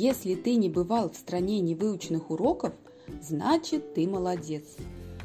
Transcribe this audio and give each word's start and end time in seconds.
Если 0.00 0.36
ты 0.36 0.54
не 0.54 0.68
бывал 0.68 1.10
в 1.10 1.16
стране 1.16 1.58
невыученных 1.58 2.30
уроков, 2.30 2.72
значит 3.20 3.94
ты 3.94 4.06
молодец. 4.06 4.62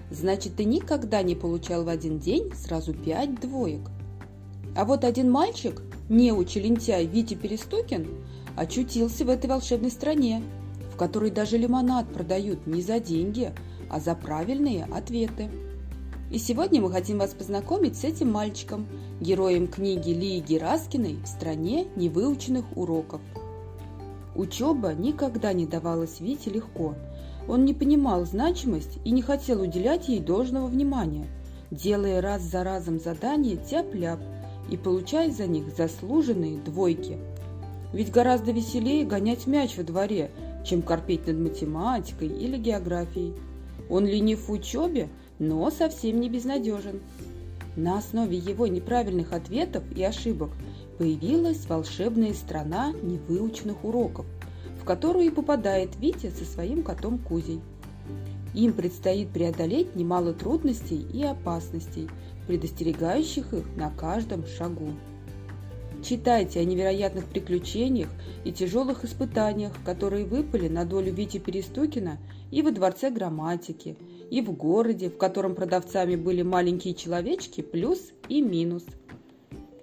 Значит, 0.10 0.56
ты 0.56 0.64
никогда 0.64 1.22
не 1.22 1.36
получал 1.36 1.84
в 1.84 1.90
один 1.90 2.18
день 2.18 2.52
сразу 2.56 2.92
пять 2.92 3.40
двоек. 3.40 3.82
А 4.76 4.86
вот 4.86 5.04
один 5.04 5.30
мальчик, 5.30 5.84
неучи 6.10 6.58
лентяй 6.58 7.06
Витя 7.06 7.36
Перестукин, 7.36 8.08
очутился 8.58 9.26
в 9.26 9.30
этой 9.30 9.48
волшебной 9.48 9.92
стране, 9.92 10.42
в 10.92 10.98
которой 10.98 11.30
даже 11.30 11.60
лимонад 11.60 12.12
продают 12.12 12.66
не 12.66 12.82
за 12.82 13.00
деньги, 13.00 13.54
а 13.92 14.00
за 14.00 14.16
правильные 14.16 14.86
ответы. 14.86 15.52
И 16.32 16.40
сегодня 16.40 16.82
мы 16.82 16.92
хотим 16.92 17.20
вас 17.20 17.36
познакомить 17.36 17.96
с 17.96 18.06
этим 18.06 18.32
мальчиком, 18.32 18.88
героем 19.22 19.68
книги 19.68 20.10
Лии 20.10 20.40
Гераскиной 20.40 21.18
«В 21.24 21.28
стране 21.28 21.86
невыученных 21.96 22.76
уроков». 22.76 23.22
Учеба 24.36 24.94
никогда 24.94 25.54
не 25.54 25.66
давалась 25.66 26.20
Вите 26.20 26.50
легко. 26.50 26.96
Он 27.48 27.66
не 27.66 27.74
понимал 27.74 28.26
значимость 28.26 28.98
и 29.04 29.12
не 29.12 29.22
хотел 29.22 29.62
уделять 29.62 30.08
ей 30.10 30.20
должного 30.20 30.68
внимания, 30.68 31.28
делая 31.72 32.22
раз 32.22 32.42
за 32.42 32.64
разом 32.64 33.00
задания 33.00 33.58
тяп-ляп 33.58 34.20
и 34.70 34.78
получая 34.78 35.30
за 35.30 35.46
них 35.46 35.66
заслуженные 35.76 36.58
двойки. 36.58 37.18
Ведь 37.92 38.12
гораздо 38.12 38.52
веселее 38.52 39.06
гонять 39.06 39.46
мяч 39.46 39.78
во 39.78 39.84
дворе, 39.84 40.32
чем 40.66 40.82
корпеть 40.82 41.28
над 41.28 41.38
математикой 41.38 42.28
или 42.28 42.58
географией. 42.58 43.36
Он 43.90 44.06
ленив 44.06 44.48
в 44.48 44.52
учебе, 44.52 45.10
но 45.38 45.70
совсем 45.70 46.20
не 46.20 46.30
безнадежен. 46.30 47.02
На 47.76 47.98
основе 47.98 48.38
его 48.38 48.66
неправильных 48.66 49.34
ответов 49.34 49.84
и 49.96 50.04
ошибок 50.04 50.52
появилась 50.98 51.66
волшебная 51.68 52.34
страна 52.34 52.92
невыученных 52.92 53.84
уроков, 53.84 54.26
в 54.82 54.86
которую 54.86 55.26
и 55.26 55.30
попадает 55.30 55.96
Витя 56.00 56.30
со 56.30 56.46
своим 56.46 56.84
котом 56.84 57.18
Кузей. 57.18 57.62
Им 58.54 58.74
предстоит 58.74 59.30
преодолеть 59.30 59.96
немало 59.96 60.34
трудностей 60.34 61.06
и 61.14 61.24
опасностей, 61.24 62.10
предостерегающих 62.48 63.54
их 63.54 63.66
на 63.76 63.90
каждом 63.90 64.46
шагу. 64.46 64.90
Читайте 66.04 66.60
о 66.60 66.66
невероятных 66.66 67.26
приключениях 67.26 68.10
и 68.44 68.52
тяжелых 68.52 69.06
испытаниях, 69.06 69.72
которые 69.86 70.26
выпали 70.26 70.68
на 70.68 70.84
долю 70.84 71.14
Вити 71.14 71.38
Перестукина 71.38 72.20
и 72.52 72.62
во 72.62 72.72
Дворце 72.72 73.10
грамматики, 73.10 73.96
и 74.30 74.42
в 74.42 74.52
городе, 74.52 75.10
в 75.10 75.18
котором 75.18 75.56
продавцами 75.56 76.18
были 76.18 76.42
маленькие 76.42 76.94
человечки 76.94 77.62
плюс 77.62 78.12
и 78.28 78.42
минус. 78.42 78.84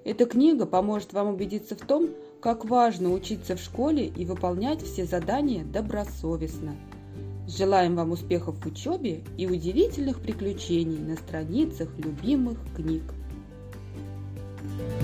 Эта 0.05 0.25
книга 0.25 0.67
поможет 0.67 1.13
вам 1.13 1.29
убедиться 1.29 1.77
в 1.77 1.81
том, 1.81 2.11
как 2.41 2.65
важно 2.65 3.13
учиться 3.13 3.57
в 3.57 3.61
школе 3.61 4.07
и 4.07 4.25
выполнять 4.25 4.83
все 4.83 5.05
задания 5.05 5.63
добросовестно. 5.65 6.75
Желаем 7.47 7.97
вам 7.97 8.13
успехов 8.13 8.57
в 8.57 8.67
учебе 8.67 9.23
и 9.37 9.47
удивительных 9.47 10.21
приключений 10.21 10.99
на 10.99 11.17
страницах 11.17 11.89
любимых 11.99 12.59
книг. 12.75 13.03
thank 14.63 14.93
you 14.93 15.00